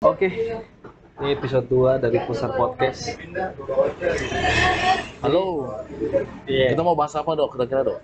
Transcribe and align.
Oke, 0.00 0.32
ini 1.20 1.28
episode 1.28 1.68
2 1.68 2.00
dari 2.00 2.16
Pusar 2.24 2.56
Podcast. 2.56 3.20
Halo, 5.20 5.68
Iya. 6.48 6.72
kita 6.72 6.80
mau 6.80 6.96
bahas 6.96 7.12
apa 7.12 7.36
dok? 7.36 7.52
Kira-kira 7.52 7.84
dok? 7.84 8.00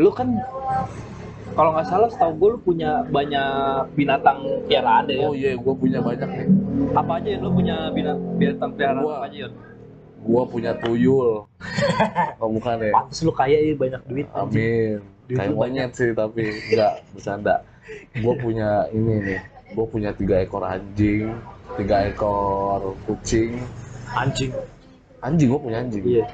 Lu 0.00 0.08
kan 0.16 0.32
kalau 1.52 1.76
nggak 1.76 1.88
salah 1.92 2.08
setahu 2.08 2.32
gue 2.40 2.48
lu 2.56 2.60
punya 2.64 3.04
banyak 3.06 3.92
binatang 3.92 4.64
piaraan 4.64 5.04
deh 5.04 5.20
ya. 5.20 5.28
Oh 5.28 5.36
iya, 5.36 5.52
gue 5.52 5.74
punya 5.76 6.00
banyak 6.00 6.28
nih. 6.32 6.48
Apa 6.96 7.20
aja 7.20 7.28
ya 7.28 7.38
lu 7.44 7.52
punya 7.52 7.76
bina- 7.92 8.22
binatang 8.40 8.72
piaraan 8.80 9.04
Gua. 9.04 9.20
apa 9.20 9.28
aja 9.28 9.36
ya? 9.44 9.48
Gue 10.24 10.42
punya 10.48 10.72
tuyul. 10.80 11.44
oh 12.40 12.48
bukan 12.48 12.80
ya? 12.80 12.92
Pantes 12.96 13.20
lu 13.20 13.32
kaya 13.36 13.60
ya 13.60 13.76
banyak 13.76 14.00
duit. 14.08 14.24
Amin. 14.32 15.04
Kayak 15.28 15.52
monyet 15.52 15.92
sih 15.92 16.16
tapi 16.16 16.48
enggak 16.72 17.04
bercanda. 17.12 17.60
Gue 18.16 18.34
punya 18.38 18.88
ini 18.90 19.14
nih. 19.22 19.40
Gue 19.74 19.86
punya 19.90 20.10
tiga 20.14 20.40
ekor 20.42 20.62
anjing, 20.62 21.34
tiga 21.74 22.06
ekor 22.06 22.94
kucing. 23.04 23.58
Anjing. 24.14 24.54
Anjing 25.20 25.48
gue 25.50 25.60
punya 25.60 25.78
anjing. 25.82 26.04
Iya. 26.06 26.26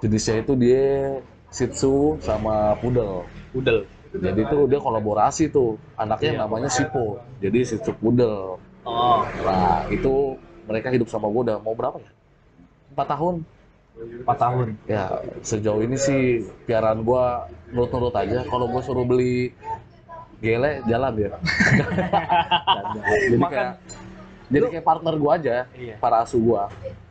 Jenisnya 0.00 0.40
itu 0.40 0.52
dia 0.56 1.18
Shih 1.52 1.68
Tzu 1.68 2.20
sama 2.20 2.76
Poodle. 2.80 3.24
Udel. 3.52 3.84
Jadi 4.08 4.40
itu 4.40 4.58
dia 4.68 4.80
kolaborasi 4.80 5.52
tuh. 5.52 5.76
Anaknya 6.00 6.32
Iya. 6.36 6.40
namanya 6.44 6.68
Sipo. 6.72 7.20
Jadi 7.44 7.58
Shih 7.64 7.80
Tzu 7.80 7.92
Poodle. 8.00 8.56
Oh, 8.88 9.20
Nah 9.44 9.84
itu 9.92 10.40
mereka 10.64 10.88
hidup 10.88 11.12
sama 11.12 11.28
gue 11.28 11.42
udah 11.48 11.60
mau 11.60 11.76
berapa 11.76 12.00
ya? 12.00 12.10
Empat 12.92 13.08
tahun. 13.16 13.44
4 13.98 14.38
tahun. 14.38 14.66
Ya 14.86 15.10
sejauh 15.42 15.82
ini 15.82 15.98
sih 15.98 16.46
piaraan 16.64 17.02
gue 17.02 17.24
nurut-nurut 17.74 18.14
aja. 18.14 18.46
Kalau 18.46 18.70
gue 18.70 18.82
suruh 18.86 19.02
beli 19.02 19.50
gele 20.38 20.82
jalan 20.86 21.12
ya. 21.14 21.30
jadi 23.26 23.36
Makan. 23.36 23.50
kayak 23.50 23.72
jadi 24.48 24.64
kayak 24.70 24.86
partner 24.86 25.14
gue 25.14 25.30
aja. 25.34 25.56
Iya. 25.74 25.94
Para 25.98 26.24
asuh 26.24 26.40
gue. 26.40 26.62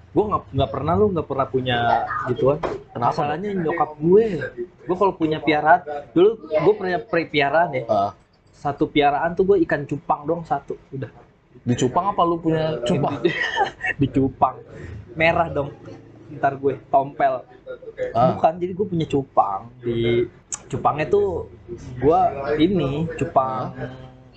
Gue 0.09 0.23
nggak 0.25 0.43
nggak 0.49 0.69
pernah 0.73 0.93
lu 0.95 1.05
nggak 1.13 1.27
pernah 1.27 1.45
punya 1.45 1.77
gituan. 2.25 2.57
Kenapa? 2.89 3.11
Masalahnya 3.13 3.49
nyokap 3.53 3.91
gue. 3.95 4.25
Gue 4.57 4.95
kalau 4.97 5.13
punya 5.13 5.37
piaraan, 5.37 5.81
dulu 6.11 6.29
gue 6.47 6.73
pernah 6.73 6.97
pri- 7.03 7.29
piaraan 7.29 7.69
ya. 7.75 7.83
Ah, 7.85 8.11
Satu 8.57 8.89
piaraan 8.89 9.37
tuh 9.37 9.45
gue 9.45 9.57
ikan 9.67 9.85
cupang 9.85 10.25
dong 10.25 10.41
satu. 10.43 10.73
Udah. 10.89 11.11
di 11.67 11.75
cupang 11.75 12.15
apa 12.15 12.21
lu 12.23 12.39
punya 12.39 12.79
cupang? 12.87 13.19
Di 13.99 14.07
cupang. 14.07 14.55
Merah 15.13 15.51
dong. 15.51 15.75
Ntar 16.31 16.55
gue 16.55 16.79
tompel. 16.87 17.43
Ah. 18.13 18.37
Bukan, 18.37 18.53
jadi 18.61 18.71
gue 18.77 18.85
punya 18.87 19.05
cupang. 19.09 19.61
Di 19.81 20.29
cupangnya 20.67 21.07
tuh 21.07 21.47
gue 21.99 22.19
ini 22.59 23.07
cupang 23.15 23.71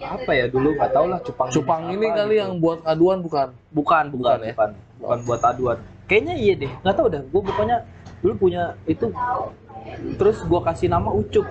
apa 0.00 0.30
ya 0.32 0.48
dulu 0.48 0.72
nggak 0.78 0.90
tau 0.96 1.06
lah 1.10 1.20
cupang 1.20 1.48
Cupang 1.52 1.82
ini 1.92 2.08
apa 2.08 2.16
kali 2.24 2.34
gitu. 2.34 2.40
yang 2.40 2.52
buat 2.56 2.80
aduan 2.88 3.18
bukan? 3.20 3.48
bukan 3.74 4.04
bukan 4.08 4.36
Bukan 4.38 4.38
ya? 4.48 4.52
bukan 4.56 4.70
bukan 4.96 5.18
buat 5.28 5.40
aduan 5.44 5.78
kayaknya 6.08 6.34
iya 6.40 6.54
deh 6.56 6.72
nggak 6.80 6.94
tahu 6.96 7.06
dah 7.12 7.20
gue 7.20 7.40
pokoknya 7.44 7.76
dulu 8.24 8.34
punya 8.48 8.62
itu 8.88 9.06
terus 10.12 10.38
gue 10.40 10.60
kasih 10.60 10.86
nama 10.86 11.08
ucup 11.08 11.46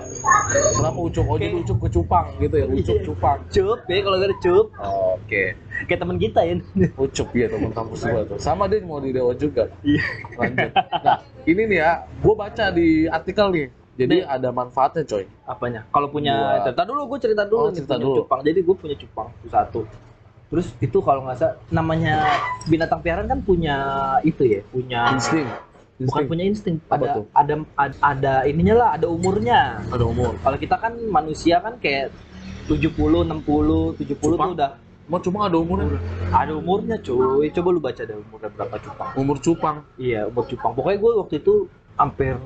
Kenapa 0.49 0.97
ucup? 0.97 1.23
Oh 1.23 1.35
jadi 1.35 1.51
Kayak- 1.51 1.61
ucup 1.61 1.77
ke 1.79 1.89
cupang 1.91 2.25
gitu 2.37 2.55
ya? 2.55 2.65
Ucup 2.65 2.95
Iya. 2.95 3.05
cupang. 3.05 3.37
cup 3.45 3.79
ya 3.85 3.99
kalau 3.99 4.17
ada 4.17 4.35
cup 4.35 4.67
Oke. 5.13 5.43
kayak 5.85 5.99
teman 5.99 6.17
kita 6.17 6.39
ya 6.41 6.53
Ucup 6.97 7.27
ya 7.31 7.45
teman 7.47 7.69
kampus 7.69 7.99
gua 8.03 8.21
tuh. 8.25 8.37
Sama 8.37 8.65
dia 8.65 8.81
mau 8.81 8.97
di 8.97 9.09
Dewa 9.09 9.31
juga. 9.33 9.69
iya 9.81 10.01
Lanjut. 10.33 10.71
Nah, 10.73 11.17
ini 11.43 11.61
nih 11.65 11.77
ya, 11.77 11.91
gue 12.03 12.33
baca 12.33 12.65
di 12.69 12.87
artikel 13.05 13.47
nih. 13.49 13.67
Jadi 13.95 14.15
Nih. 14.15 14.23
ada 14.25 14.49
manfaatnya 14.49 15.03
coy. 15.03 15.27
apanya 15.43 15.83
kalau 15.87 16.07
punya 16.07 16.63
cerita 16.63 16.83
dulu 16.83 17.01
gue 17.05 17.19
cerita 17.19 17.43
dulu 17.43 17.61
Oh, 17.61 17.69
cerita 17.69 17.95
dulu. 17.95 18.15
cupang 18.21 18.39
jadi 18.41 18.59
gue 18.59 18.75
punya 18.77 18.95
cupang 18.95 19.27
satu 19.45 19.81
terus 20.47 20.71
itu 20.77 20.97
kalau 20.99 21.21
nggak 21.21 21.35
salah 21.35 21.55
namanya 21.69 22.25
binatang 22.65 23.01
piaraan 23.01 23.27
kan 23.27 23.37
punya 23.39 23.75
itu 24.23 24.41
ya 24.47 24.61
punya 24.65 25.09
Insting. 25.11 25.45
Bukan 26.00 26.08
Insting. 26.08 26.27
punya 26.27 26.43
insting 26.45 26.76
ada, 26.87 27.08
tuh? 27.14 27.26
ada 27.33 27.54
ada 27.76 27.93
ada 28.02 28.33
ininya 28.43 28.76
lah 28.77 28.89
ada 28.95 29.08
umurnya 29.08 29.83
Ada 29.87 30.04
umur. 30.04 30.32
Kalau 30.37 30.58
kita 30.58 30.76
kan 30.76 30.95
manusia 31.05 31.60
kan 31.60 31.76
kayak 31.77 32.10
70, 32.65 32.95
60, 32.95 33.27
70 33.98 34.15
tuh 34.15 34.15
Cupang? 34.32 34.52
udah 34.54 34.71
Mau 35.05 35.17
cuma 35.17 35.43
ada 35.43 35.58
umurnya. 35.58 35.98
ada 36.30 36.54
umurnya 36.54 36.95
cuy. 36.99 37.49
Coba 37.49 37.70
lu 37.70 37.82
baca 37.82 37.98
deh 37.99 38.14
umurnya 38.15 38.49
berapa 38.52 38.76
cupang. 38.77 39.09
Umur 39.15 39.38
cupang. 39.38 39.77
Iya, 39.98 40.30
umur 40.30 40.45
cupang. 40.45 40.71
Pokoknya 40.71 40.98
gue 40.98 41.11
waktu 41.17 41.36
itu 41.38 41.54
hampir 41.95 42.38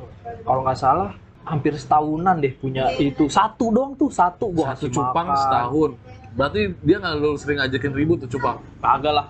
kalau 0.42 0.63
nggak 0.63 0.80
salah 0.80 1.12
hampir 1.44 1.75
setahunan 1.75 2.40
deh 2.40 2.56
punya 2.56 2.88
itu 2.96 3.28
satu 3.28 3.68
doang 3.68 3.94
tuh 3.94 4.08
satu 4.08 4.47
gue 4.50 4.63
Satu 4.66 4.88
cupang 4.90 5.28
makan. 5.28 5.38
setahun. 5.38 5.92
Berarti 6.34 6.62
dia 6.80 6.97
nggak 6.97 7.13
lu 7.19 7.36
sering 7.36 7.59
ajakin 7.59 7.92
ribut 7.92 8.18
tuh 8.24 8.30
cupang. 8.31 8.58
Kagak 8.80 9.12
lah. 9.13 9.28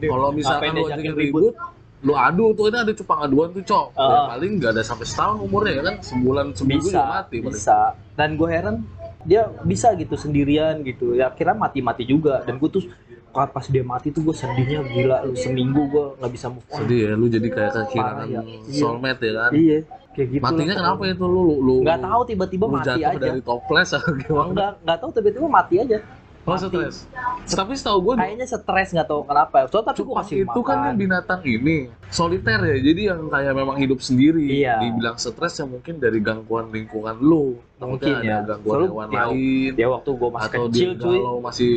Kalau 0.00 0.28
misalkan 0.32 0.72
lu 0.72 0.88
ajakin 0.88 1.12
ribut, 1.14 1.52
lu 2.00 2.12
adu 2.12 2.52
tuh 2.52 2.68
ini 2.68 2.78
ada 2.78 2.92
cupang 2.92 3.20
aduan 3.22 3.48
tuh 3.50 3.62
cok. 3.62 3.86
Ya, 3.90 4.04
Ah. 4.04 4.26
paling 4.30 4.52
nggak 4.56 4.70
ada 4.72 4.82
sampai 4.82 5.04
setahun 5.04 5.40
umurnya 5.40 5.72
ya 5.72 5.82
kan 5.82 5.94
sebulan 6.00 6.46
seminggu 6.52 6.86
bisa, 6.86 6.94
juga 6.94 7.08
mati. 7.10 7.36
paling. 7.38 7.54
bisa. 7.54 7.78
Dan 8.12 8.28
gue 8.34 8.48
heran 8.48 8.76
dia 9.22 9.42
bisa 9.62 9.88
gitu 9.94 10.14
sendirian 10.14 10.82
gitu. 10.82 11.12
Ya 11.12 11.30
kira 11.30 11.52
mati-mati 11.52 12.04
juga. 12.04 12.42
Dan 12.42 12.56
gue 12.56 12.68
tuh 12.68 12.84
pas 13.32 13.60
dia 13.62 13.84
mati 13.84 14.08
tuh 14.08 14.22
gue 14.22 14.32
sedihnya 14.32 14.80
gila 14.82 15.20
lu 15.22 15.36
seminggu 15.36 15.82
gue 15.86 16.04
nggak 16.16 16.32
bisa 16.32 16.46
move 16.48 16.64
on. 16.66 16.78
Sedih 16.78 17.00
ya, 17.02 17.12
lu 17.12 17.26
jadi 17.26 17.48
kayak 17.50 17.70
kehilangan 17.86 18.16
Parah 18.16 18.26
ya. 18.26 18.40
Iya. 18.40 18.58
soulmate 18.72 19.22
ya 19.22 19.32
kan. 19.34 19.50
Iya, 19.52 19.78
kayak 20.10 20.28
gitu. 20.30 20.42
Matinya 20.42 20.64
lah 20.66 20.76
kenapa 20.78 21.02
itu 21.06 21.26
lu 21.26 21.32
lu 21.36 21.54
lu 21.60 21.74
Nggak 21.80 22.00
tahu 22.00 22.20
tiba-tiba 22.24 22.64
mati 22.66 22.90
aja. 22.98 23.18
dari 23.18 23.40
toples 23.40 23.88
atau 23.90 24.12
gimana? 24.14 24.46
Enggak, 24.48 24.72
nggak 24.80 24.98
tahu 24.98 25.10
tiba-tiba 25.12 25.46
mati 25.48 25.74
aja. 25.78 25.98
Oh 26.46 26.54
stres. 26.54 27.10
Tapi 27.44 27.74
setahu 27.74 27.98
gue 28.00 28.14
Kayaknya 28.16 28.46
stres 28.46 28.94
nggak 28.94 29.04
tahu 29.04 29.26
kenapa. 29.26 29.66
So 29.66 29.82
tapi 29.82 29.98
gue 29.98 30.14
kasih 30.14 30.36
itu 30.46 30.60
kan 30.62 30.78
makan. 30.80 30.94
binatang 30.94 31.40
ini 31.42 31.90
soliter 32.06 32.62
ya. 32.62 32.78
Jadi 32.78 33.00
yang 33.04 33.26
kayak 33.26 33.50
memang 33.52 33.74
hidup 33.76 33.98
sendiri. 33.98 34.46
Iya. 34.46 34.78
Dibilang 34.78 35.18
stres 35.18 35.58
ya 35.58 35.66
mungkin 35.66 35.98
dari 35.98 36.22
gangguan 36.22 36.70
lingkungan 36.70 37.18
lu. 37.18 37.58
Mungkin 37.76 37.98
Takutnya 37.98 38.14
ya. 38.22 38.36
ada 38.40 38.54
gangguan 38.54 38.62
Soalnya 38.78 38.86
hewan 38.86 39.08
dia- 39.10 39.26
lain. 39.26 39.70
Dia 39.74 39.88
waktu 39.90 40.10
gue 40.12 40.30
masih 40.30 40.46
atau 40.48 40.64
kecil 40.64 40.88
dia 40.88 41.02
cuy. 41.02 41.16
kalau 41.18 41.34
masih 41.42 41.72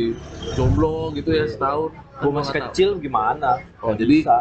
jomblo 0.54 0.94
gitu 1.12 1.30
ya 1.30 1.44
setahun. 1.44 1.90
Gue 2.20 2.30
masih 2.30 2.46
nggak 2.48 2.62
tahu. 2.62 2.70
kecil 2.70 2.90
gimana? 2.96 3.50
Oh, 3.80 3.90
Nggak 3.90 3.98
jadi 3.98 4.16
bisa. 4.16 4.36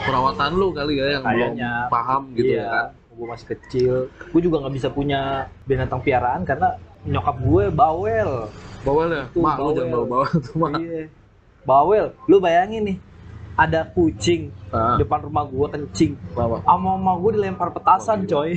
perawatan 0.00 0.50
lu 0.52 0.68
kali 0.70 0.92
ya 0.94 1.06
yang 1.10 1.24
Kayaknya. 1.24 1.72
belum 1.80 1.88
paham 1.88 2.22
gitu 2.34 2.50
iya, 2.50 2.60
ya 2.60 2.68
kan. 2.68 2.86
Gue 3.10 3.26
masih 3.26 3.46
kecil. 3.48 3.92
Gue 4.28 4.40
juga 4.40 4.56
nggak 4.60 4.74
bisa 4.74 4.88
punya 4.88 5.20
binatang 5.64 6.00
piaraan 6.00 6.42
karena 6.42 6.76
nyokap 7.02 7.36
gue 7.38 7.64
bawel. 7.70 8.32
Bawel 8.80 9.08
ya? 9.10 9.24
Tuh, 9.28 9.40
Mak, 9.40 9.54
lu 9.54 9.60
bawel. 9.60 9.74
jangan 9.74 9.90
bawa-bawa 9.92 10.26
tuh, 10.38 10.54
mak. 10.56 10.70
Iya. 10.76 11.04
Bawel. 11.62 12.04
Lu 12.24 12.36
bayangin 12.38 12.82
nih. 12.86 12.98
Ada 13.52 13.84
kucing 13.84 14.48
Ah, 14.70 14.96
depan 14.96 15.20
rumah 15.20 15.44
gue 15.44 15.66
kencing. 15.68 16.16
apa? 16.32 16.64
Sama 16.64 16.96
mama 16.96 17.12
gue 17.18 17.36
dilempar 17.36 17.68
petasan 17.70 18.24
coy. 18.24 18.56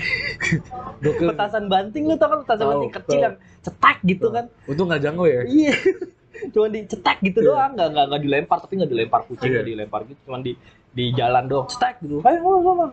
petasan 1.03 1.67
banting 1.67 2.07
lu 2.07 2.15
tau 2.15 2.29
kan 2.29 2.39
petasan 2.41 2.61
Tahu, 2.61 2.71
banting 2.71 2.93
kecil 2.93 3.11
tahu. 3.13 3.25
yang 3.25 3.35
cetak 3.59 3.97
gitu 4.03 4.27
kan. 4.29 4.45
Untung 4.63 4.87
nggak 4.87 5.01
jangkau 5.01 5.25
ya? 5.25 5.41
Iya. 5.43 5.75
Cuma 6.53 6.67
dicetak 6.67 7.17
gitu 7.19 7.39
Iya. 7.39 7.47
doang, 7.49 7.71
nggak 7.73 7.87
nggak 7.89 8.05
nggak 8.05 8.21
dilempar 8.21 8.57
tapi 8.59 8.73
nggak 8.75 8.91
dilempar 8.91 9.19
kucing, 9.25 9.43
Iya. 9.43 9.55
nggak 9.57 9.67
dilempar 9.69 9.99
gitu, 10.05 10.19
cuma 10.23 10.37
di 10.39 10.51
di 10.89 11.05
jalan 11.11 11.43
doang, 11.45 11.67
cetak 11.67 11.93
gitu. 11.99 12.15
Ayo 12.21 12.39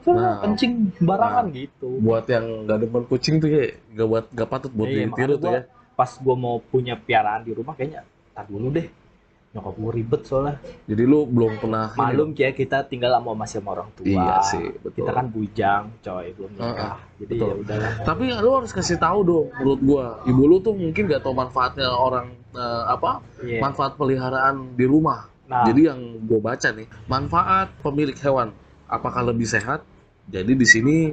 sana 0.01 0.19
Nah. 0.19 0.35
kencing 0.41 0.73
sembarangan 0.97 1.45
Nah. 1.47 1.55
gitu. 1.55 1.89
Buat 2.01 2.25
yang 2.27 2.45
nggak 2.65 2.79
demen 2.81 3.05
kucing 3.07 3.35
tuh 3.39 3.49
ya, 3.49 3.65
nggak 3.89 4.09
buat 4.09 4.25
nggak 4.31 4.49
patut 4.49 4.73
buat 4.73 4.89
Iya, 4.89 5.07
ditiru 5.07 5.35
tuh 5.37 5.47
gua 5.47 5.55
ya. 5.55 5.63
Pas 6.01 6.17
gua 6.17 6.33
mau 6.33 6.57
punya 6.65 6.97
piaraan 6.97 7.45
di 7.45 7.53
rumah 7.53 7.77
kayaknya 7.77 8.09
tar 8.33 8.49
dulu 8.49 8.73
deh. 8.73 8.89
Nyokap 9.53 9.75
gua 9.77 9.93
ribet 9.93 10.23
soalnya. 10.25 10.57
Jadi 10.89 11.03
lu 11.05 11.29
belum 11.29 11.61
pernah 11.61 11.93
Malum 11.93 12.33
kayak 12.33 12.57
kita 12.57 12.89
tinggal 12.89 13.13
sama 13.13 13.37
masih 13.37 13.61
sama 13.61 13.69
orang 13.77 13.91
tua. 13.93 14.09
Iya 14.09 14.35
sih, 14.49 14.65
betul. 14.81 15.05
Kita 15.05 15.13
kan 15.13 15.27
bujang, 15.29 15.85
coy, 16.01 16.27
belum 16.33 16.51
nikah. 16.57 16.97
Jadi 17.21 17.33
betul. 17.37 17.45
ya 17.45 17.55
udahlah. 17.61 17.93
Tapi 18.09 18.25
lu 18.33 18.51
harus 18.57 18.73
kasih 18.73 18.97
tahu 18.97 19.19
dong, 19.27 19.47
menurut 19.61 19.81
gua, 19.85 20.05
ibu 20.25 20.43
lu 20.49 20.57
tuh 20.65 20.73
mungkin 20.73 21.05
nggak 21.05 21.21
tahu 21.21 21.35
manfaatnya 21.37 21.93
orang 21.93 22.33
eh, 22.57 22.85
apa? 22.89 23.21
Iya. 23.45 23.61
Manfaat 23.61 23.93
peliharaan 24.01 24.73
di 24.73 24.87
rumah. 24.89 25.29
Nah, 25.51 25.67
Jadi 25.67 25.91
yang 25.91 25.99
gue 26.31 26.39
baca 26.39 26.71
nih, 26.71 26.87
manfaat 27.11 27.75
pemilik 27.83 28.15
hewan, 28.23 28.55
apakah 28.87 29.27
lebih 29.35 29.51
sehat? 29.51 29.83
Jadi 30.31 30.55
di 30.55 30.63
sini 30.63 31.11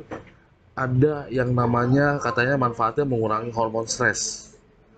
ada 0.78 1.26
yang 1.34 1.58
namanya 1.58 2.22
katanya 2.22 2.54
manfaatnya 2.54 3.02
mengurangi 3.02 3.50
hormon 3.50 3.90
stres. 3.90 4.54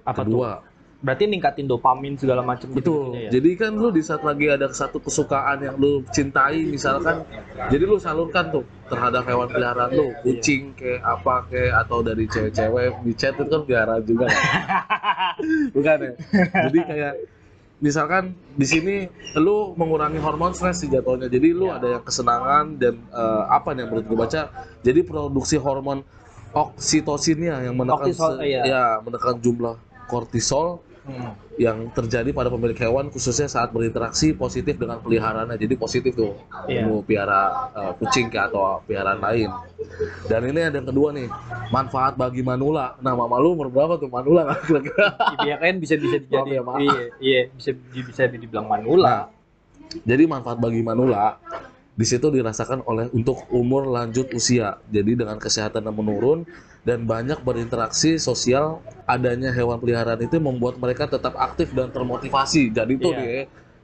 Apa 0.10 0.22
tuh? 0.26 0.34
Kedua, 0.34 0.52
Berarti 1.00 1.32
ningkatin 1.32 1.64
dopamin 1.64 2.20
segala 2.20 2.44
macam 2.44 2.68
gitu 2.76 3.16
ya. 3.16 3.32
Jadi 3.32 3.56
kan 3.56 3.72
lu 3.72 3.88
di 3.88 4.04
saat 4.04 4.20
lagi 4.20 4.52
ada 4.52 4.68
satu 4.68 5.00
kesukaan 5.00 5.64
yang 5.64 5.80
lu 5.80 6.04
cintai, 6.12 6.68
misalkan, 6.68 7.24
jadi 7.72 7.88
lu 7.88 7.96
salurkan 8.04 8.52
tuh 8.52 8.68
terhadap 8.92 9.24
hewan 9.24 9.48
peliharaan 9.48 9.96
lu, 9.96 10.12
kucing 10.28 10.76
kayak 10.76 11.00
apa 11.00 11.48
kayak 11.48 11.88
atau 11.88 12.04
dari 12.04 12.28
cewek-cewek 12.28 13.00
di 13.08 13.14
chat 13.16 13.32
itu 13.40 13.48
kan 13.48 13.62
peliharaan 13.64 14.04
juga. 14.04 14.28
kan? 14.28 14.44
Bukan 15.76 15.98
ya? 16.04 16.12
Jadi 16.68 16.80
kayak 16.84 17.14
misalkan 17.80 18.36
di 18.60 18.68
sini 18.68 18.96
lu 19.40 19.72
mengurangi 19.80 20.20
hormon 20.20 20.52
stres 20.52 20.84
sih 20.84 20.92
jatuhnya. 20.92 21.32
Jadi 21.32 21.56
lu 21.56 21.72
Ya. 21.72 21.80
ada 21.80 21.88
yang 21.96 22.04
kesenangan 22.04 22.76
dan 22.76 23.00
eh, 23.08 23.44
apa 23.48 23.72
nih 23.72 23.88
yang 23.88 23.90
menurut 23.96 24.04
gue 24.04 24.18
baca? 24.20 24.42
Jadi 24.84 25.00
produksi 25.08 25.56
hormon 25.56 26.04
oksitosinnya 26.52 27.72
yang 27.72 27.78
menekan 27.78 28.10
iya. 28.44 28.62
ya 28.66 28.84
menekan 29.00 29.38
jumlah 29.40 29.78
kortisol 30.10 30.82
Hmm. 31.00 31.34
yang 31.58 31.90
terjadi 31.90 32.30
pada 32.30 32.54
pemilik 32.54 32.78
hewan 32.78 33.10
khususnya 33.10 33.50
saat 33.50 33.74
berinteraksi 33.74 34.30
positif 34.30 34.78
dengan 34.78 35.02
peliharaannya. 35.02 35.58
Jadi 35.58 35.74
positif 35.74 36.14
tuh, 36.14 36.38
Iya. 36.70 36.86
lu 36.86 37.02
piara 37.02 37.72
uh, 37.74 37.94
kucing 37.98 38.30
kayak 38.30 38.54
atau 38.54 38.78
piaraan 38.86 39.18
lain. 39.18 39.50
Dan 40.30 40.46
ini 40.46 40.70
ada 40.70 40.78
yang 40.78 40.86
kedua 40.86 41.10
nih, 41.10 41.26
manfaat 41.74 42.14
bagi 42.14 42.46
manula. 42.46 42.94
Nah, 43.02 43.18
mama 43.18 43.42
lu 43.42 43.58
umur 43.58 43.74
berapa 43.74 43.98
tuh 43.98 44.06
manula 44.06 44.54
nggak 44.54 44.60
kira-kira? 44.70 45.08
Iya 45.42 45.56
kan 45.58 45.74
bisa 45.82 45.98
bisa 45.98 46.18
Maaf 46.30 46.30
jadi 46.30 46.52
ya, 46.54 46.62
iya 46.78 47.02
iya 47.18 47.42
bisa 47.50 47.72
bisa 47.90 48.22
dibilang 48.30 48.70
manula. 48.70 49.34
Jadi 50.06 50.24
manfaat 50.30 50.62
bagi 50.62 50.86
manula 50.86 51.42
di 52.00 52.06
situ 52.08 52.28
dirasakan 52.32 52.80
oleh 52.88 53.12
untuk 53.12 53.44
umur 53.52 53.84
lanjut 53.92 54.32
usia. 54.32 54.80
Jadi 54.88 55.20
dengan 55.20 55.36
kesehatan 55.36 55.84
yang 55.84 55.98
menurun 56.00 56.40
dan 56.88 57.04
banyak 57.04 57.44
berinteraksi 57.44 58.16
sosial, 58.16 58.88
adanya 59.04 59.52
hewan 59.52 59.84
peliharaan 59.84 60.24
itu 60.24 60.40
membuat 60.40 60.80
mereka 60.80 61.12
tetap 61.12 61.36
aktif 61.36 61.76
dan 61.76 61.92
termotivasi. 61.92 62.72
Jadi 62.72 62.94
tuh 63.04 63.12
Iya. 63.12 63.20
nih, 63.20 63.38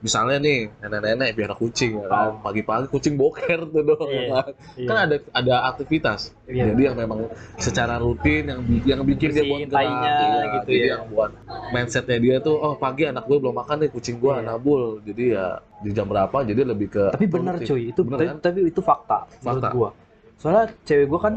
misalnya 0.06 0.38
nih 0.38 0.70
nenek-nenek 0.78 1.30
biar 1.34 1.52
kucing 1.58 1.98
ya 1.98 2.06
kan, 2.06 2.28
Oh. 2.30 2.46
pagi-pagi 2.46 2.86
kucing 2.88 3.18
boker 3.18 3.66
tuh 3.66 3.82
dong. 3.82 4.06
Iya. 4.06 4.22
ya 4.22 4.26
kan. 4.30 4.46
Iya. 4.78 4.88
Kan 4.88 4.98
ada 5.02 5.16
ada 5.34 5.56
aktivitas. 5.74 6.20
Iya. 6.46 6.70
Jadi 6.70 6.82
yang 6.86 6.96
memang 6.96 7.20
secara 7.58 7.98
rutin 7.98 8.46
yang 8.46 8.62
yang 8.86 9.02
bikin 9.02 9.34
dia 9.34 9.44
buat 9.44 9.66
gerak, 9.66 9.82
iya. 9.82 10.44
gitu 10.54 10.70
Jadi 10.70 10.78
ya. 10.78 10.94
yang 10.94 11.04
buat 11.10 11.32
mindsetnya 11.74 12.18
dia 12.22 12.36
tuh, 12.38 12.56
oh 12.56 12.78
pagi 12.78 13.04
anak 13.04 13.26
gue 13.26 13.38
belum 13.42 13.56
makan 13.56 13.76
nih 13.82 13.90
kucing 13.90 14.22
gue 14.22 14.30
Iya. 14.32 14.46
nabul. 14.46 15.02
Jadi 15.02 15.24
ya 15.34 15.46
di 15.82 15.90
jam 15.90 16.06
berapa? 16.06 16.38
Jadi 16.40 16.62
lebih 16.62 16.88
ke 16.88 17.04
Tapi 17.10 17.26
benar 17.26 17.58
cuy, 17.58 17.82
itu 17.90 18.02
Bener 18.02 18.16
tapi, 18.16 18.26
kan? 18.30 18.38
tapi 18.40 18.60
itu 18.70 18.80
fakta, 18.80 19.18
menurut 19.42 19.64
Fakta. 19.66 19.70
gua. 19.74 19.90
Soalnya 20.38 20.66
cewek 20.84 21.08
gua 21.10 21.20
kan 21.26 21.34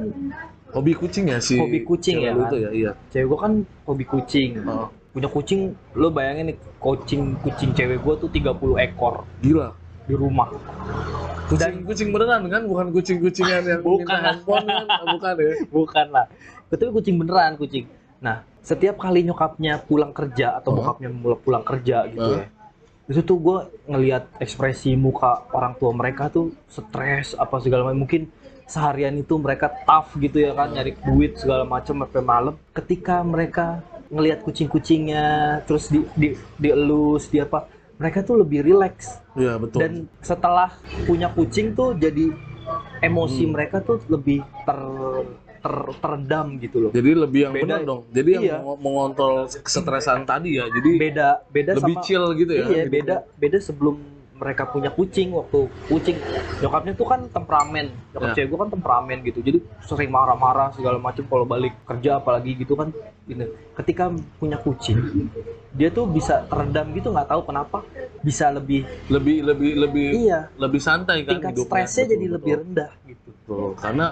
hobi 0.69 0.93
kucing 0.93 1.33
ya 1.33 1.39
sih. 1.41 1.57
Hobi 1.57 1.81
kucing 1.81 2.21
ya 2.21 2.37
kan? 2.37 2.45
itu 2.45 2.57
ya, 2.61 2.71
iya. 2.71 2.91
cewek 3.09 3.27
gua 3.27 3.39
kan 3.41 3.53
hobi 3.83 4.05
kucing. 4.05 4.61
Oh, 4.63 4.93
Punya 5.19 5.27
kucing, 5.27 5.61
lo 5.93 6.15
bayangin 6.15 6.55
nih 6.55 6.57
kucing 6.79 7.35
kucing 7.43 7.75
cewek 7.75 7.99
gua 7.99 8.15
tuh 8.15 8.31
30 8.31 8.55
ekor 8.79 9.27
gila. 9.43 9.75
di 10.07 10.15
rumah. 10.15 10.49
Kucing 11.45 11.85
kucing 11.85 12.09
beneran 12.09 12.47
kan, 12.47 12.65
bukan 12.65 12.95
kucing-kucingan 12.95 13.61
yang 13.61 13.83
Bukan. 13.83 14.09
handphone 14.09 14.65
kan, 14.65 14.85
Ah, 14.89 15.05
bukan 15.05 15.35
ya. 15.37 15.53
Bukan 15.75 16.07
lah. 16.09 16.25
Tapi 16.65 16.89
kucing 16.89 17.19
beneran 17.19 17.53
kucing. 17.57 17.85
Nah, 18.19 18.41
setiap 18.59 18.97
kali 18.97 19.21
nyokapnya 19.21 19.83
pulang 19.83 20.13
kerja 20.13 20.57
atau 20.57 20.71
Oh. 20.71 20.77
bokapnya 20.81 21.11
mulai 21.11 21.37
pulang 21.37 21.61
kerja 21.61 22.07
gitu 22.07 22.25
Oh. 22.25 22.41
ya. 22.41 22.49
Itu 23.05 23.21
tuh 23.21 23.37
gue 23.37 23.59
ngelihat 23.87 24.33
ekspresi 24.39 24.95
muka 24.95 25.45
orang 25.51 25.77
tua 25.77 25.93
mereka 25.93 26.31
tuh 26.31 26.57
stres 26.65 27.35
apa 27.35 27.59
segala 27.59 27.85
macam. 27.85 28.01
Mungkin 28.01 28.33
seharian 28.65 29.13
itu 29.13 29.37
mereka 29.37 29.69
tough 29.83 30.17
gitu 30.17 30.41
ya 30.41 30.53
kan 30.53 30.71
nyari 30.71 30.97
duit 31.03 31.37
segala 31.37 31.65
macam 31.65 32.01
sampai 32.01 32.23
malam. 32.23 32.55
Ketika 32.71 33.21
mereka 33.21 33.85
ngelihat 34.09 34.41
kucing-kucingnya 34.41 35.25
terus 35.65 35.89
di 35.89 36.01
di 36.15 36.29
dielus 36.57 37.29
di 37.29 37.39
apa, 37.39 37.69
mereka 37.95 38.23
tuh 38.23 38.41
lebih 38.41 38.63
rileks 38.63 39.21
Iya, 39.35 39.57
betul. 39.57 39.79
dan 39.81 39.93
setelah 40.19 40.73
punya 41.05 41.29
kucing 41.29 41.73
tuh 41.73 41.93
jadi 41.93 42.33
emosi 43.01 43.45
Hmm. 43.45 43.53
mereka 43.53 43.79
tuh 43.79 44.01
lebih 44.07 44.41
ter, 44.63 44.79
ter- 45.59 45.95
teredam 45.99 46.57
gitu 46.57 46.77
loh 46.79 46.91
jadi 46.91 47.11
lebih 47.17 47.41
yang 47.43 47.55
Beda. 47.55 47.65
benar 47.65 47.81
dong. 47.83 48.01
Jadi 48.09 48.31
Iya. 48.33 48.43
yang 48.49 48.63
meng- 48.63 48.81
mengontrol 48.81 49.37
kesetresan 49.49 50.23
tadi 50.23 50.57
ya. 50.57 50.65
Jadi 50.67 50.91
beda 50.97 51.29
beda 51.49 51.73
lebih 51.75 51.95
sama 51.97 52.05
chill 52.05 52.25
gitu 52.35 52.53
ya. 52.55 52.65
iya 52.69 52.83
beda 52.87 53.17
beda 53.35 53.59
sebelum 53.59 53.97
mereka 54.39 54.65
punya 54.65 54.89
kucing 54.89 55.35
waktu 55.35 55.67
kucing 55.87 56.17
nyokapnya 56.59 56.95
tuh 56.95 57.07
kan 57.07 57.21
temperamen 57.27 57.91
nyokap 58.11 58.29
Ya. 58.29 58.35
cewek 58.37 58.49
gue 58.49 58.59
kan 58.59 58.71
temperamen 58.71 59.19
gitu 59.21 59.39
jadi 59.41 59.59
sering 59.83 60.09
marah-marah 60.09 60.71
segala 60.73 60.97
macam 60.97 61.27
kalau 61.27 61.45
balik 61.45 61.75
kerja 61.85 62.17
apalagi 62.17 62.55
gitu 62.55 62.73
kan 62.73 62.95
ini 63.27 63.45
ketika 63.75 64.09
punya 64.39 64.57
kucing 64.57 64.99
dia 65.69 65.91
tuh 65.91 66.07
bisa 66.07 66.47
teredam 66.47 66.91
gitu 66.93 67.11
nggak 67.11 67.29
tahu 67.29 67.43
kenapa 67.45 67.85
bisa 68.19 68.49
lebih 68.49 68.83
Lebih 69.07 69.45
lebih 69.45 69.71
lebih 69.77 70.09
iya 70.17 70.49
lebih 70.55 70.81
santai 70.81 71.23
kan 71.23 71.39
tingkat 71.39 71.55
hidupnya. 71.55 71.67
stresnya 71.87 72.05
Betul, 72.05 72.13
jadi 72.15 72.25
betul. 72.25 72.35
lebih 72.39 72.53
rendah 72.57 72.91
gitu 73.05 73.29
Betul, 73.49 73.73
karena 73.81 74.07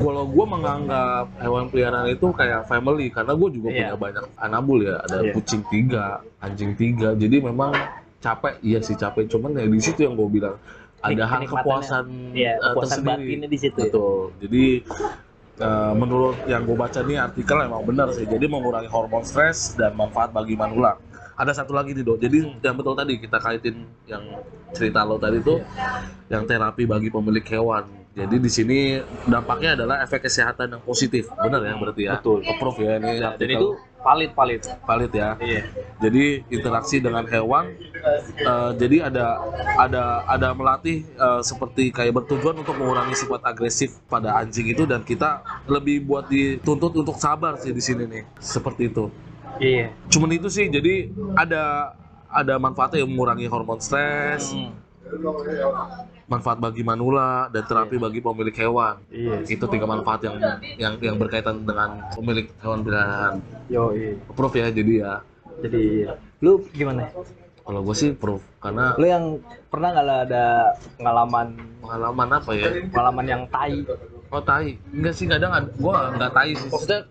kalau 0.00 0.24
gue 0.24 0.44
menganggap 0.48 1.28
hewan 1.36 1.68
peliharaan 1.68 2.08
itu 2.08 2.24
kayak 2.32 2.64
family, 2.64 3.12
karena 3.12 3.36
gue 3.36 3.48
juga 3.52 3.68
Iya. 3.68 3.76
punya 3.84 3.96
banyak 4.00 4.24
anabul 4.32 4.78
ya, 4.80 4.96
ada 4.96 5.16
Iya. 5.20 5.32
kucing 5.36 5.60
tiga, 5.68 6.04
anjing 6.40 6.72
tiga, 6.72 7.12
jadi 7.12 7.44
memang 7.44 7.76
capek, 8.22 8.54
iya 8.62 8.78
sih 8.78 8.94
capek, 8.94 9.26
cuman 9.26 9.58
ya 9.58 9.66
di 9.66 9.80
situ 9.82 10.06
yang 10.06 10.14
gue 10.14 10.28
bilang 10.30 10.56
ada 11.02 11.24
hal 11.26 11.42
kepuasan 11.42 12.30
iya 12.30 12.54
eh, 12.54 12.62
kepuasan 12.62 13.02
tersendiri. 13.02 13.26
batinnya 13.26 13.48
di 13.50 13.58
situ 13.58 13.78
ya. 13.82 13.90
Betul, 13.90 14.22
jadi 14.38 14.64
eh, 15.58 15.92
menurut 15.98 16.36
yang 16.46 16.62
gue 16.62 16.76
baca 16.78 17.00
nih 17.02 17.18
artikel 17.18 17.58
emang 17.58 17.82
benar 17.82 18.08
sih, 18.14 18.24
jadi 18.24 18.46
mengurangi 18.46 18.86
hormon 18.86 19.26
stres 19.26 19.74
dan 19.74 19.98
manfaat 19.98 20.30
bagi 20.30 20.54
manula. 20.54 20.96
Ada 21.34 21.64
satu 21.64 21.74
lagi 21.74 21.90
nih 21.96 22.04
dok, 22.06 22.22
jadi 22.22 22.38
Hmm. 22.46 22.62
yang 22.62 22.76
betul 22.78 22.94
tadi 22.94 23.18
kita 23.18 23.38
kaitin 23.42 23.82
yang 24.06 24.22
cerita 24.70 25.02
lo 25.02 25.18
tadi 25.18 25.42
tuh 25.42 25.58
yang 26.30 26.46
terapi 26.46 26.86
bagi 26.86 27.10
pemilik 27.10 27.42
hewan. 27.44 27.84
Jadi 28.12 28.36
di 28.36 28.50
sini 28.52 28.78
dampaknya 29.24 29.72
adalah 29.72 30.04
efek 30.04 30.28
kesehatan 30.28 30.76
yang 30.76 30.82
positif, 30.84 31.32
benar 31.32 31.64
ya 31.64 31.72
berarti 31.80 32.02
ya? 32.04 32.20
Betul. 32.20 32.44
Approve 32.44 32.78
ya 32.84 33.00
ini. 33.00 33.16
dan 33.16 33.32
artikel 33.32 33.56
itu 33.56 33.68
valid 34.02 34.30
valid 34.34 34.62
valid 34.84 35.12
ya. 35.14 35.38
iya 35.38 35.62
Jadi 36.02 36.42
interaksi 36.50 36.98
dengan 36.98 37.22
hewan, 37.30 37.70
eh, 38.42 38.70
jadi 38.74 39.06
ada 39.06 39.38
ada 39.78 40.26
ada 40.26 40.48
melatih 40.50 41.06
eh, 41.06 41.40
seperti 41.46 41.94
kayak 41.94 42.10
bertujuan 42.22 42.58
untuk 42.58 42.74
mengurangi 42.74 43.14
sifat 43.14 43.40
agresif 43.46 44.02
pada 44.10 44.34
anjing 44.42 44.66
itu 44.74 44.82
dan 44.82 45.06
kita 45.06 45.42
lebih 45.70 46.02
buat 46.02 46.26
dituntut 46.26 46.92
untuk 46.98 47.16
sabar 47.22 47.54
sih 47.62 47.70
di 47.70 47.78
sini 47.78 48.04
nih, 48.10 48.22
seperti 48.42 48.90
itu. 48.90 49.06
iya 49.62 49.94
Cuman 50.10 50.34
itu 50.34 50.50
sih, 50.50 50.66
jadi 50.66 51.08
ada 51.38 51.94
ada 52.32 52.54
manfaatnya 52.58 53.04
yang 53.06 53.10
mengurangi 53.14 53.46
hormon 53.46 53.78
stres, 53.78 54.50
Hmm. 54.50 54.74
Manfaat 56.30 56.58
bagi 56.58 56.80
manula 56.80 57.50
dan 57.52 57.62
terapi 57.66 58.00
bagi 58.00 58.20
pemilik 58.24 58.54
hewan. 58.56 58.96
iya 59.12 59.44
Itu 59.44 59.68
tiga 59.68 59.84
manfaat 59.84 60.24
yang 60.24 60.36
yang 60.80 60.94
yang 61.02 61.16
berkaitan 61.20 61.62
dengan 61.66 62.00
pemilik 62.16 62.48
hewan 62.62 62.80
peliharaan. 62.80 63.34
yo 63.68 63.92
iya 63.92 64.16
Proof 64.32 64.52
ya, 64.56 64.66
jadi 64.72 64.92
ya. 64.96 65.14
jadi 65.60 65.82
lu 66.40 66.64
gimana 66.72 67.12
Kalau 67.62 67.78
gue 67.86 67.94
sih 67.94 68.10
proof 68.10 68.42
karena 68.58 68.98
lu 68.98 69.06
yang 69.06 69.38
pernah 69.70 69.94
nggak 69.94 70.06
ada 70.26 70.44
pengalaman 70.98 71.46
pengalaman 71.78 72.28
apa 72.34 72.50
ya? 72.58 72.68
pengalaman 72.90 73.26
yang 73.28 73.42
tai 73.52 73.86
Oh 74.32 74.40
tai, 74.40 74.80
enggak 74.96 75.12
sih 75.12 75.28
kadang 75.28 75.52
ada, 75.52 75.68
gue 75.68 75.92
nggak 76.16 76.32
tai 76.32 76.56
sih. 76.56 76.72
maksudnya 76.72 77.04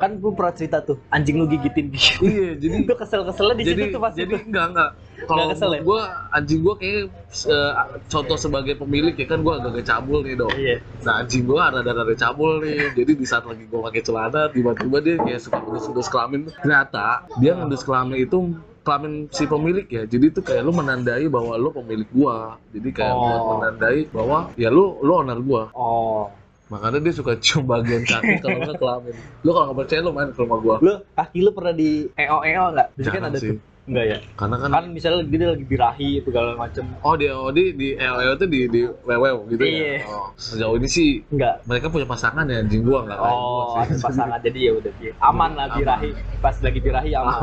kan 0.00 0.16
lu 0.16 0.32
pernah 0.32 0.56
cerita 0.56 0.80
tuh 0.80 0.96
anjing 1.12 1.36
lu 1.36 1.44
gigitin 1.44 1.92
gitu 1.92 2.24
Iya, 2.32 2.56
jadi 2.56 2.74
itu 2.88 2.94
kesel 2.96 3.20
keselnya 3.28 3.54
di 3.60 3.64
jadi 3.68 3.82
situ 3.84 3.94
tuh 3.94 4.00
pas 4.00 4.12
jadi 4.16 4.32
itu 4.32 4.48
enggak 4.48 4.66
enggak. 4.72 4.90
Kalau 5.28 5.44
kesel 5.52 5.70
ya? 5.76 5.80
gue 5.84 6.00
anjing 6.32 6.60
gue 6.64 6.74
kayak 6.80 7.02
eh, 7.46 7.72
contoh 8.08 8.36
sebagai 8.40 8.74
pemilik 8.80 9.12
ya 9.12 9.26
kan 9.28 9.44
gue 9.44 9.52
agak 9.52 9.84
cabul 9.84 10.24
nih 10.24 10.34
dong. 10.40 10.54
iya 10.56 10.80
Nah 11.04 11.20
anjing 11.20 11.44
gue 11.44 11.60
ada 11.60 11.84
ada 11.84 12.14
cabul 12.16 12.64
nih, 12.64 12.96
jadi 12.96 13.12
di 13.12 13.26
saat 13.28 13.44
lagi 13.44 13.68
gue 13.68 13.80
pakai 13.84 14.00
celana 14.00 14.48
tiba-tiba 14.48 14.96
dia 15.04 15.14
kayak 15.20 15.40
suka 15.44 15.60
ngendus-ngendus 15.60 16.08
kelamin. 16.08 16.40
Ternyata 16.64 17.28
dia 17.36 17.52
ngendus 17.52 17.84
kelamin 17.84 18.16
itu 18.24 18.38
kelamin 18.80 19.28
si 19.28 19.44
pemilik 19.44 19.84
ya, 19.84 20.08
jadi 20.08 20.32
itu 20.32 20.40
kayak 20.40 20.64
lu 20.64 20.72
menandai 20.72 21.28
bahwa 21.28 21.52
lu 21.60 21.68
pemilik 21.68 22.08
gua, 22.16 22.56
jadi 22.72 22.88
kayak 22.96 23.12
Oh. 23.12 23.20
buat 23.20 23.42
menandai 23.60 24.08
bahwa 24.08 24.38
ya 24.56 24.72
lu 24.72 24.96
lu 25.04 25.12
owner 25.20 25.36
gua. 25.36 25.68
oh 25.76 26.32
Makanya 26.70 26.98
dia 27.00 27.12
suka 27.12 27.34
cium 27.36 27.66
bagian 27.66 28.02
kaki 28.02 28.38
kalau 28.38 28.58
nggak 28.60 28.78
kelamin. 28.78 29.14
Lu 29.42 29.50
kalau 29.50 29.64
nggak 29.66 29.78
percaya 29.80 30.00
lu 30.00 30.10
main 30.10 30.30
ke 30.30 30.38
rumah 30.38 30.58
gua. 30.58 30.76
lu 30.78 30.94
kaki 31.12 31.38
lu 31.40 31.50
pernah 31.50 31.74
di 31.74 31.90
eo 32.14 32.38
eo 32.40 32.64
nggak 32.70 32.86
biasanya 32.94 33.14
kan 33.16 33.24
ada 33.26 33.38
sih. 33.38 33.50
tuh 33.50 33.58
enggak 33.82 34.06
ya 34.06 34.18
Karena 34.32 34.56
kan, 34.56 34.70
kan 34.70 34.84
misalnya 34.86 35.22
dia 35.26 35.48
lagi 35.50 35.64
birahi 35.64 36.10
segala 36.22 36.54
macem 36.54 36.84
oh 37.00 37.14
dia 37.16 37.32
oh 37.32 37.50
di 37.50 37.74
di 37.74 37.88
EO 37.92 38.14
itu 38.30 38.46
di 38.46 38.60
di 38.68 38.80
wewew 39.02 39.50
gitu 39.50 39.58
Iya. 39.60 39.98
ya. 39.98 40.06
Oh, 40.06 40.30
sejauh 40.32 40.74
ini 40.76 40.86
sih 40.86 41.10
enggak 41.26 41.64
mereka 41.64 41.90
punya 41.90 42.06
pasangan 42.06 42.46
ya 42.46 42.62
anjing 42.62 42.86
gua 42.86 43.02
nggak 43.02 43.18
kayak 43.18 43.34
gua 43.34 43.50
Oh, 43.66 43.74
ada 43.74 43.94
pasangan 43.98 44.38
jadi 44.38 44.58
ya 44.60 44.72
udah 44.78 44.92
Bi. 44.94 45.06
aman 45.18 45.50
lah 45.52 45.66
Aman. 45.66 45.76
birahi. 45.76 46.10
Pas 46.38 46.56
lagi 46.56 46.78
birahi 46.78 47.10
aman. 47.12 47.34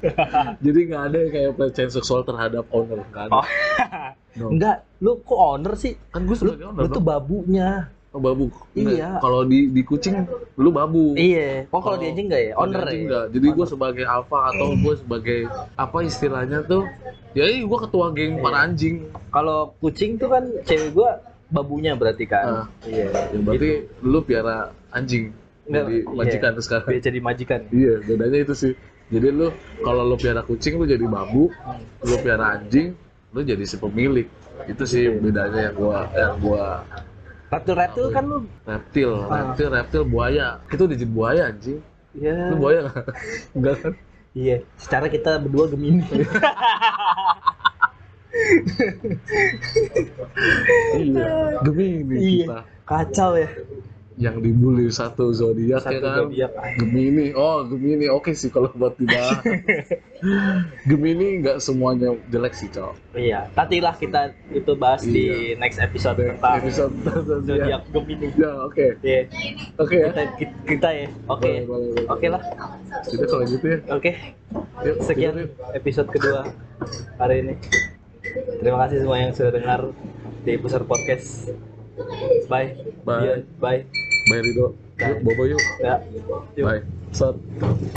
Jadi 0.64 0.80
nggak 0.86 1.02
ada 1.02 1.18
kayak 1.28 1.50
pelecehan 1.54 1.90
seksual 1.90 2.20
terhadap 2.22 2.64
owner 2.70 3.02
kan? 3.10 3.28
Oh. 3.30 3.44
No. 4.30 4.46
Enggak, 4.46 4.86
lu 4.98 5.18
kok 5.20 5.34
owner 5.34 5.74
sih? 5.74 5.98
Kan 6.06 6.22
gue 6.22 6.38
Lu, 6.38 6.54
sebagai 6.54 6.70
owner 6.70 6.80
lu 6.80 6.88
tuh 6.88 7.02
babunya. 7.02 7.90
Oh, 8.10 8.18
babu. 8.18 8.50
Iya. 8.74 9.22
Kalau 9.22 9.46
di 9.46 9.70
di 9.70 9.86
kucing 9.86 10.26
lu 10.58 10.74
babu. 10.74 11.14
Iya. 11.14 11.70
Oh, 11.70 11.78
kalau 11.78 11.94
di 11.94 12.10
anjing 12.10 12.26
enggak 12.26 12.42
ya? 12.42 12.52
Owner 12.58 12.82
anjing 12.82 12.98
ya? 12.98 13.06
enggak. 13.06 13.24
Jadi 13.38 13.46
gue 13.54 13.66
sebagai 13.70 14.04
alpha 14.04 14.38
atau 14.50 14.66
gue 14.74 14.94
sebagai 14.98 15.40
apa 15.78 15.98
istilahnya 16.02 16.66
tuh? 16.66 16.90
Ya 17.38 17.46
gue 17.46 17.78
ketua 17.86 18.10
geng 18.10 18.38
Iya. 18.38 18.42
para 18.42 18.58
anjing. 18.66 18.96
Kalau 19.30 19.78
kucing 19.78 20.18
tuh 20.18 20.26
kan 20.26 20.42
cewek 20.66 20.90
gua 20.90 21.22
babunya 21.50 21.94
berarti 21.94 22.26
kan. 22.26 22.44
Ah. 22.46 22.66
Iya. 22.82 23.14
Ya 23.30 23.38
berarti 23.38 23.70
lu 24.02 24.18
piara 24.26 24.74
anjing. 24.90 25.30
Enggak, 25.70 25.84
Jadi 25.86 25.96
iya. 26.02 26.10
majikan 26.10 26.50
tuh 26.58 26.64
sekarang. 26.66 26.86
Biar 26.90 27.02
jadi 27.06 27.18
majikan. 27.22 27.60
Iya, 27.70 27.94
bedanya 28.02 28.38
itu 28.42 28.54
sih. 28.58 28.72
Jadi 29.10 29.28
lu 29.30 29.54
kalau 29.86 30.02
lu 30.02 30.18
piara 30.18 30.42
kucing 30.42 30.82
lu 30.82 30.86
jadi 30.86 31.06
babu, 31.06 31.46
lu 32.02 32.14
piara 32.18 32.58
anjing, 32.58 32.90
lu 33.30 33.40
jadi 33.46 33.62
si 33.62 33.78
pemilik. 33.78 34.26
Itu 34.66 34.82
sih 34.82 35.06
Iya. 35.06 35.22
bedanya 35.22 35.60
yang 35.70 35.76
gua 35.78 35.98
yang 36.10 36.34
gua 36.42 36.82
Reptil-reptil 37.50 38.06
kan 38.14 38.24
lu 38.24 38.38
reptil, 38.62 39.10
Ah. 39.26 39.50
reptil, 39.50 39.68
reptil 39.74 40.02
buaya. 40.06 40.62
Itu 40.70 40.86
jadi 40.86 41.02
buaya 41.02 41.50
anjing. 41.50 41.82
ya 42.14 42.54
Lu 42.54 42.56
buaya 42.58 42.86
nggak? 42.86 43.06
Enggak 43.58 43.74
kan? 43.82 43.92
Iya, 44.30 44.56
secara 44.78 45.10
kita 45.10 45.42
berdua 45.42 45.66
Gemini. 45.66 46.06
iya 50.96 51.58
Gemini 51.66 52.14
Iya. 52.16 52.46
kita 52.46 52.58
Kacau 52.86 53.38
ya. 53.38 53.46
Yang 54.20 54.36
dibully 54.36 54.92
satu 54.92 55.32
zodiak 55.32 55.80
ya 55.80 55.96
kan 55.96 56.28
zodiak. 56.28 56.52
Gemini 56.76 57.32
oh 57.32 57.64
Gemini 57.64 58.04
oke 58.06 58.36
sih 58.36 58.52
kalau 58.52 58.68
buat 58.70 58.92
dibahas 58.94 59.40
Gemini 60.88 61.40
nggak 61.40 61.56
semuanya 61.58 62.12
jelek 62.28 62.52
sih 62.52 62.68
cok 62.68 63.16
Iya, 63.16 63.48
nantilah 63.50 63.96
kita 63.96 64.30
itu 64.52 64.72
bahas 64.76 65.02
di 65.02 65.56
next 65.56 65.80
episode 65.80 66.20
tentang 66.20 66.60
episode 66.60 66.92
zodiak 67.42 67.82
Gemini. 67.88 68.28
ya 68.36 68.50
oke 68.60 68.86
Iya, 69.00 69.20
oke 69.80 69.96
ya 69.96 70.08
kita, 70.36 70.54
kita 70.68 70.88
ya. 70.92 71.06
Oke. 71.26 71.50
Boleh. 71.64 72.04
Oke 72.06 72.26
lah. 72.28 72.42
kita 73.02 73.24
kalau 73.24 73.44
gitu 73.48 73.66
ya 73.66 73.78
Oke. 73.90 74.10
Yuk, 74.84 74.96
Sekian 75.00 75.32
tidur 75.32 75.48
yuk. 75.48 75.74
episode 75.74 76.08
kedua 76.12 76.40
hari 77.16 77.40
ini. 77.40 77.54
Terima 78.60 78.84
kasih 78.84 79.00
semua 79.00 79.16
yang 79.16 79.32
sudah 79.32 79.52
dengar 79.56 79.80
di 80.44 80.52
Pusar 80.60 80.84
Podcast. 80.84 81.48
Bye. 82.46 82.76
Bye. 83.02 83.24
Iya, 83.24 83.34
Bye. 83.56 84.09
Bye 84.28 84.42
Rido 84.42 84.74
bobo 85.22 85.44
yuk 85.46 85.62
Ya. 85.82 86.00
Bye 86.56 86.82
Set. 87.12 87.34